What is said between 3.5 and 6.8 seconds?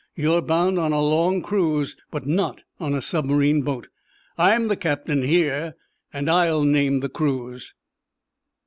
boat. I am the captain here, and I'll